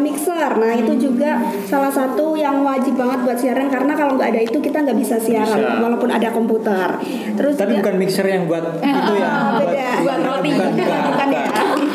mixer. 0.00 0.56
Nah 0.56 0.72
itu 0.72 0.96
juga 0.96 1.44
salah 1.68 1.92
satu 1.92 2.32
yang 2.32 2.64
wajib 2.64 2.96
banget 2.96 3.28
buat 3.28 3.36
siaran 3.36 3.68
karena 3.68 3.92
kalau 3.92 4.16
nggak 4.16 4.32
ada 4.32 4.40
itu 4.40 4.56
kita 4.56 4.88
nggak 4.88 4.96
bisa 4.96 5.20
siaran 5.20 5.60
Bisa. 5.60 5.84
walaupun 5.84 6.08
ada 6.08 6.32
komputer. 6.32 6.96
Terus 7.36 7.60
Tapi 7.60 7.76
juga- 7.76 7.84
bukan 7.84 7.94
mixer 8.00 8.24
yang 8.24 8.48
buat 8.48 8.64
itu 8.80 9.12
ya. 9.20 9.28
Ah, 9.28 9.60
beda 9.60 9.88
buat 10.00 10.20
roti 10.24 10.48
bukan, 10.56 10.70
bukan, 10.80 11.00
bukan 11.12 11.28
ya 11.28 11.44
terus 11.44 11.58
juga 11.60 11.76
ada 11.76 11.76
pemancar 11.76 11.87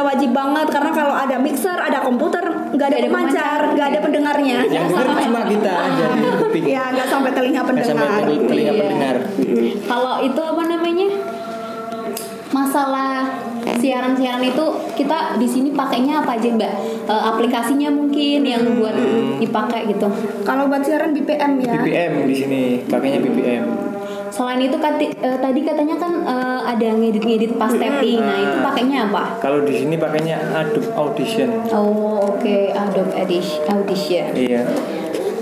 juga 0.00 0.16
wajib 0.16 0.30
banget 0.32 0.66
karena 0.72 0.90
kalau 0.96 1.12
ada 1.12 1.36
mixer 1.36 1.76
ada 1.76 2.00
komputer 2.00 2.40
nggak 2.72 2.88
ada 2.88 2.96
ada 2.96 3.04
pemancar 3.04 3.60
nggak 3.76 3.86
ada 3.92 3.98
pendengarnya 4.00 4.58
Yang 4.64 4.86
denger 4.88 5.06
cuma 5.28 5.40
kita 5.44 5.72
aja 5.76 6.04
di 6.08 6.22
kuping. 6.40 6.64
ya 6.64 6.82
nggak 6.88 7.04
sampai 7.04 7.30
telinga 7.36 7.60
sampai 7.60 7.74
pendengar 7.76 8.22
telinga 8.24 8.48
Iya. 8.64 8.80
pendengar. 8.80 9.16
Kalau 9.84 10.14
itu 10.24 10.40
apa 10.40 10.62
namanya? 10.64 11.08
Masalah 12.50 13.28
siaran-siaran 13.76 14.42
itu 14.42 14.64
kita 14.96 15.36
di 15.36 15.46
sini 15.46 15.68
pakainya 15.70 16.18
apa 16.18 16.34
aja 16.34 16.48
mbak? 16.48 16.72
Eh, 17.06 17.22
aplikasinya 17.28 17.92
mungkin 17.92 18.40
yang 18.42 18.64
buat 18.74 18.96
dipakai 19.36 19.84
gitu. 19.86 20.08
kalau 20.42 20.66
buat 20.66 20.80
siaran 20.80 21.12
BPM 21.12 21.60
ya 21.60 21.76
BPM 21.76 22.12
di 22.24 22.34
sini 22.34 22.60
pakainya 22.88 23.20
BPM. 23.20 23.64
Selain 24.30 24.62
itu 24.62 24.78
kati- 24.78 25.14
eh, 25.18 25.38
tadi 25.38 25.60
katanya 25.66 25.96
kan 25.98 26.12
eh, 26.22 26.60
ada 26.70 26.88
ngedit-ngedit 26.94 27.58
pas 27.58 27.70
tapping. 27.74 28.22
Nah 28.22 28.38
itu 28.38 28.56
pakainya 28.62 29.10
apa? 29.10 29.42
Kalau 29.42 29.66
di 29.66 29.74
sini 29.74 29.98
pakainya 29.98 30.38
Adobe 30.54 30.90
Audition. 30.94 31.50
Oh 31.74 32.34
oke 32.34 32.56
Adobe 32.70 33.12
Audition. 33.18 33.62
Audition. 33.66 34.30
Iya. 34.32 34.62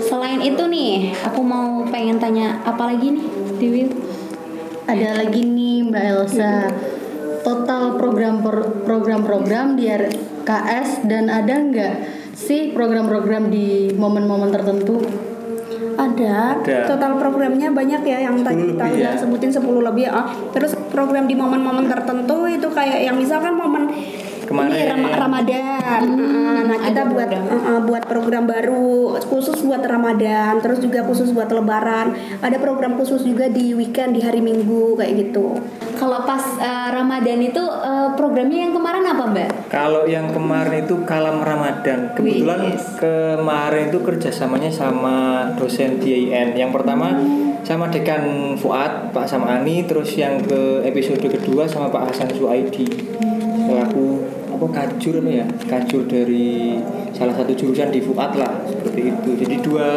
Selain 0.09 0.41
itu 0.41 0.65
nih, 0.65 1.13
aku 1.21 1.45
mau 1.45 1.85
pengen 1.85 2.17
tanya 2.17 2.57
apa 2.65 2.89
lagi 2.89 3.13
nih, 3.13 3.25
Dewi? 3.61 3.83
Ada 4.89 5.21
lagi 5.21 5.45
nih 5.45 5.85
Mbak 5.85 6.03
Elsa. 6.17 6.65
Total 7.45 7.93
program 7.93 8.41
program-program 8.83 9.77
di 9.77 9.85
RKS 9.85 11.05
dan 11.05 11.29
ada 11.29 11.61
nggak 11.61 11.93
sih 12.33 12.73
program-program 12.73 13.53
di 13.53 13.93
momen-momen 13.93 14.49
tertentu? 14.49 14.97
Ada. 15.99 16.35
Ada. 16.63 16.77
total 16.87 17.19
programnya 17.19 17.67
banyak 17.75 18.01
ya 18.07 18.17
yang 18.23 18.39
10 18.39 18.47
tadi 18.47 18.61
kita 18.71 18.83
udah 18.87 19.11
ya. 19.15 19.19
sebutin 19.19 19.51
10 19.51 19.67
lebih 19.67 20.05
ya. 20.07 20.21
terus 20.55 20.71
program 20.95 21.27
di 21.27 21.35
momen-momen 21.35 21.91
tertentu 21.91 22.47
itu 22.47 22.67
kayak 22.71 23.03
yang 23.03 23.19
misalkan 23.19 23.53
momen 23.55 23.91
Kemarin. 24.49 24.73
ini 24.73 24.89
Ram- 24.89 25.21
Ramadan 25.21 25.77
Ah, 25.79 26.61
nah 26.65 26.77
kita 26.79 27.01
ada 27.01 27.03
buat 27.07 27.29
program. 27.29 27.45
uh, 27.47 27.69
uh, 27.69 27.79
buat 27.81 28.03
program 28.03 28.43
baru 28.45 28.89
khusus 29.21 29.61
buat 29.61 29.81
Ramadan 29.81 30.57
terus 30.57 30.79
juga 30.79 31.01
khusus 31.01 31.29
buat 31.29 31.47
Lebaran 31.47 32.11
ada 32.39 32.57
program 32.57 32.93
khusus 32.95 33.21
juga 33.21 33.45
di 33.47 33.71
weekend 33.71 34.11
di 34.11 34.21
hari 34.21 34.39
Minggu 34.39 34.93
kayak 34.95 35.13
gitu 35.19 35.61
Kalau 35.95 36.23
pas 36.23 36.39
eh, 36.57 36.89
Ramadan 36.89 37.43
itu 37.43 37.59
eh, 37.59 38.09
programnya 38.15 38.63
yang 38.63 38.71
kemarin 38.71 39.03
apa 39.03 39.23
mbak? 39.27 39.49
Kalau 39.67 40.07
yang 40.07 40.31
kemarin 40.31 40.81
itu 40.81 40.95
Kalam 41.03 41.43
Ramadan. 41.43 42.15
Kebetulan 42.15 42.71
Wis. 42.71 42.95
kemarin 42.95 43.91
itu 43.91 43.99
kerjasamanya 43.99 44.71
sama 44.71 45.15
dosen 45.53 45.99
DIN. 45.99 46.55
Yang 46.55 46.71
pertama 46.71 47.19
sama 47.61 47.91
Dekan 47.91 48.23
Fuad, 48.55 49.11
Pak 49.11 49.27
Samani, 49.27 49.83
terus 49.83 50.15
yang 50.15 50.39
ke 50.39 50.79
episode 50.81 51.19
kedua 51.19 51.67
sama 51.67 51.91
Pak 51.91 52.09
Hasan 52.09 52.31
Suaidi. 52.31 52.87
Selaku 53.59 54.23
apa 54.59 54.67
kajur 54.75 55.23
apa 55.23 55.31
ya? 55.31 55.45
Kajur 55.71 56.03
dari 56.03 56.75
salah 57.15 57.31
satu 57.31 57.55
jurusan 57.55 57.95
di 57.95 58.03
Fuad 58.03 58.35
lah, 58.35 58.59
seperti 58.67 59.15
itu. 59.15 59.29
Jadi 59.39 59.55
dua 59.63 59.87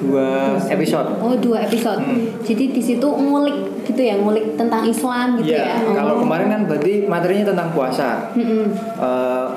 dua 0.00 0.56
episode. 0.72 1.20
Oh 1.20 1.36
dua 1.36 1.68
episode. 1.68 2.00
Hmm. 2.00 2.40
Jadi 2.40 2.72
di 2.72 2.80
situ 2.80 3.04
ngulik 3.04 3.84
gitu 3.84 4.00
ya, 4.00 4.16
ngulik 4.16 4.56
tentang 4.56 4.88
Islam 4.88 5.36
gitu 5.36 5.52
Iya, 5.52 5.60
ya. 5.60 5.76
Oh. 5.84 5.92
kalau 5.92 6.14
kemarin 6.24 6.48
kan 6.48 6.60
berarti 6.64 7.04
materinya 7.04 7.52
tentang 7.52 7.68
puasa. 7.76 8.32
Mm-mm. 8.32 8.72
Eh, 8.96 9.48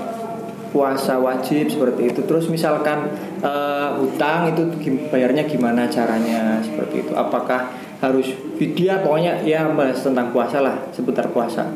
puasa 0.72 1.20
wajib 1.20 1.72
seperti 1.72 2.12
itu. 2.12 2.20
Terus 2.28 2.52
misalkan 2.52 3.08
eh, 3.40 3.90
hutang 3.96 4.52
itu 4.52 4.68
bayarnya 5.08 5.48
gimana 5.48 5.88
caranya 5.88 6.60
seperti 6.60 7.08
itu. 7.08 7.14
Apakah 7.16 7.72
harus 8.02 8.34
video 8.58 8.98
pokoknya 9.06 9.46
ya 9.46 9.70
bahas 9.72 10.02
tentang 10.02 10.34
puasa 10.34 10.60
lah, 10.60 10.90
seputar 10.92 11.30
puasa. 11.30 11.70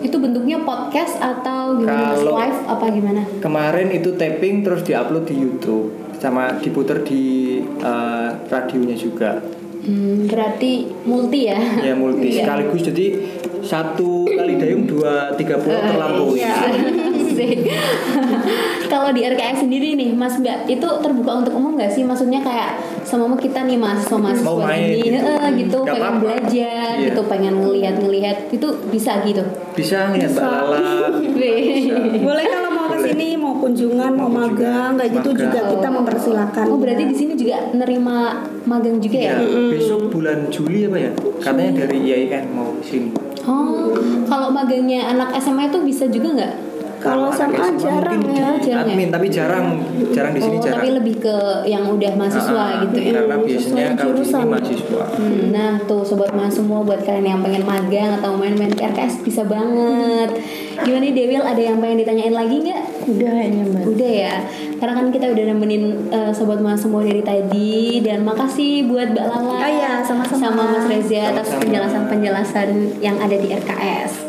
Itu 0.00 0.16
bentuknya 0.18 0.58
podcast 0.60 1.18
atau 1.18 1.76
gimana? 1.76 2.14
Kalau- 2.14 2.36
live 2.36 2.60
apa 2.66 2.84
gimana? 2.88 3.22
Kemarin 3.38 3.88
itu 3.90 4.14
taping 4.14 4.62
terus 4.62 4.82
diupload 4.82 5.24
di 5.24 5.34
YouTube 5.36 5.90
sama 6.18 6.58
diputer 6.58 7.02
di 7.02 7.58
eh, 7.62 8.28
radionya 8.46 8.94
juga. 8.94 9.40
Hmm, 9.78 10.26
berarti 10.26 10.84
multi 11.04 11.46
ya? 11.46 11.58
Ya 11.80 11.94
multi 11.94 12.34
Iya. 12.34 12.44
sekaligus 12.44 12.82
jadi 12.84 13.06
satu 13.62 14.26
kali 14.26 14.56
dayung 14.56 14.84
dua 14.84 15.32
tiga 15.34 15.56
pulau 15.56 15.80
terlampaui. 15.80 16.40
Iya. 18.88 18.96
Kalau 18.96 19.10
di 19.12 19.20
RKS 19.22 19.58
sendiri 19.60 19.88
nih, 19.94 20.10
Mas 20.10 20.34
Mbak, 20.34 20.64
itu 20.66 20.88
terbuka 20.98 21.32
untuk 21.36 21.52
umum 21.52 21.76
nggak 21.76 21.92
sih? 21.92 22.02
Maksudnya 22.02 22.40
kayak 22.40 22.80
sama 23.04 23.28
kita 23.36 23.60
nih 23.62 23.76
mahasiswa 23.76 24.16
mahasiswa 24.16 24.48
Mau 24.48 24.58
main 24.58 24.80
ini, 24.88 25.12
gitu. 25.12 25.28
eh, 25.28 25.50
gitu, 25.54 25.78
Nggak 25.78 25.92
pengen 25.92 26.08
apa-apa. 26.08 26.22
belajar, 26.24 26.92
Iya. 26.96 27.04
gitu, 27.04 27.20
pengen 27.28 27.54
ngelihat-ngelihat, 27.58 28.36
itu 28.50 28.68
bisa 28.88 29.12
gitu. 29.22 29.42
Bisa 29.76 29.96
ngeliat 30.08 30.32
Mbak 30.32 30.48
Lala. 30.48 30.80
boleh 32.24 32.44
kalau 32.46 32.70
mau 32.70 32.86
ke 32.88 32.98
sini 33.06 33.28
mau 33.36 33.54
kunjungan 33.54 34.10
mau 34.10 34.26
Mau 34.26 34.40
magang 34.40 34.96
kayak 34.96 35.12
gitu 35.14 35.30
magang. 35.30 35.44
juga 35.44 35.60
kita 35.70 35.88
mempersilahkan 35.90 36.64
Oh 36.66 36.76
berarti 36.76 37.02
di 37.04 37.14
sini 37.14 37.32
juga 37.34 37.56
nerima 37.70 38.16
magang 38.64 38.96
juga 38.98 39.18
ya? 39.18 39.36
Ya, 39.36 39.44
besok 39.70 40.08
bulan 40.08 40.48
Juli 40.48 40.88
apa 40.88 40.98
ya? 40.98 41.10
Katanya 41.38 41.72
dari 41.78 41.96
IAIN 42.02 42.46
mau 42.50 42.72
sini. 42.80 43.12
Oh, 43.44 43.92
kalau 44.24 44.48
magangnya 44.50 45.08
anak 45.08 45.32
SMA 45.38 45.68
itu 45.68 45.78
bisa 45.82 46.04
juga 46.06 46.28
nggak? 46.34 46.54
Kalau 46.98 47.30
anak 47.30 47.38
SMA 47.38 47.66
jarang 47.78 48.20
ya. 48.26 48.50
Jarang 48.58 48.86
ya? 48.86 48.92
admin, 48.92 49.08
tapi 49.08 49.26
jarang, 49.28 49.66
jarang 50.10 50.32
di 50.32 50.40
sini 50.40 50.56
oh, 50.56 50.62
jarang. 50.62 50.76
tapi 50.76 50.88
lebih 50.92 51.14
ke 51.18 51.36
yang 51.64 51.84
udah 51.86 52.12
mahasiswa 52.12 52.58
Ah, 52.58 52.82
gitu 52.82 52.98
ya? 52.98 53.12
Karena 53.16 53.36
biasanya 53.38 53.86
kalau 53.94 54.12
di 54.12 54.24
sini 54.24 54.44
mahasiswa. 54.44 55.04
Hmm, 55.14 55.42
nah 55.48 55.72
tuh 55.82 56.02
sobat 56.02 56.30
mas 56.32 56.50
semua 56.50 56.82
buat 56.82 57.00
kalian 57.00 57.26
yang 57.28 57.40
pengen 57.40 57.62
magang 57.62 58.18
atau 58.18 58.34
main-main 58.34 58.70
RKS 58.70 59.22
bisa 59.22 59.42
banget. 59.42 60.42
Gimana 60.78 61.02
nih 61.02 61.12
Dewil 61.12 61.42
ada 61.42 61.58
yang 61.58 61.78
pengen 61.78 61.98
ditanyain 61.98 62.30
lagi 62.30 62.56
nggak? 62.60 62.82
Udah 63.08 63.30
kayaknya 63.32 63.62
Mbak. 63.64 63.82
Udah 63.88 64.10
ya, 64.12 64.34
karena 64.76 64.92
kan 64.94 65.06
kita 65.08 65.26
udah 65.28 65.44
nemenin 65.48 65.82
eh, 66.08 66.30
sobat 66.30 66.58
mas 66.58 66.78
semua 66.78 67.02
dari 67.02 67.18
tadi 67.18 67.98
dan 67.98 68.22
makasih 68.22 68.86
buat 68.86 69.10
Mbak 69.10 69.26
Lala, 69.26 69.54
Ah, 69.56 69.66
iya, 69.66 69.92
sama-sama. 70.02 70.38
sama 70.40 70.62
Mas 70.72 70.86
Reza 70.86 71.30
atas 71.30 71.50
penjelasan-penjelasan 71.52 72.68
yang 72.98 73.16
ada 73.16 73.34
di 73.34 73.50
RKS. 73.50 74.27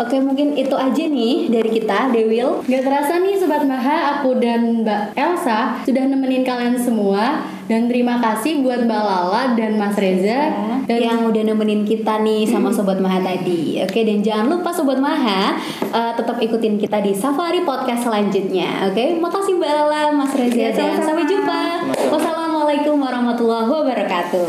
Oke 0.00 0.16
mungkin 0.16 0.56
itu 0.56 0.72
aja 0.72 1.04
nih 1.04 1.52
dari 1.52 1.76
kita 1.76 2.08
Dewil. 2.08 2.64
Gak 2.64 2.82
terasa 2.88 3.20
nih 3.20 3.36
Sobat 3.36 3.68
Maha, 3.68 4.16
aku 4.16 4.40
dan 4.40 4.80
Mbak 4.80 5.12
Elsa 5.12 5.76
sudah 5.84 6.08
nemenin 6.08 6.40
kalian 6.40 6.72
semua 6.80 7.44
Dan 7.68 7.84
terima 7.86 8.16
kasih 8.18 8.64
buat 8.64 8.88
Mbak 8.88 9.02
Lala 9.04 9.52
dan 9.54 9.76
Mas 9.76 9.94
Reza 10.00 10.56
Dan 10.88 10.98
yang 11.04 11.20
udah 11.28 11.42
nemenin 11.52 11.84
kita 11.84 12.16
nih 12.24 12.48
sama 12.48 12.72
Sobat 12.72 12.96
Maha 12.96 13.20
tadi. 13.20 13.84
Oke, 13.84 14.00
dan 14.08 14.24
jangan 14.24 14.48
lupa 14.48 14.72
Sobat 14.72 14.96
Maha 14.96 15.60
eh, 15.84 16.12
tetap 16.16 16.40
ikutin 16.40 16.80
kita 16.80 17.04
di 17.04 17.12
Safari 17.12 17.60
Podcast 17.62 18.08
selanjutnya. 18.08 18.88
Oke, 18.88 19.20
makasih 19.20 19.60
Mbak 19.60 19.70
Lala, 19.70 20.16
Mas 20.16 20.32
Reza, 20.32 20.56
Ya, 20.56 20.72
dan 20.72 21.04
sampai 21.04 21.28
jumpa. 21.28 21.84
Wassalamualaikum 22.08 22.96
warahmatullahi 22.96 23.68
wabarakatuh. 23.68 24.48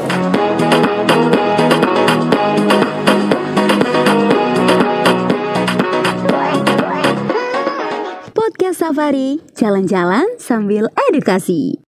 Safari, 8.82 9.38
jalan-jalan 9.54 10.26
sambil 10.42 10.90
edukasi. 11.06 11.86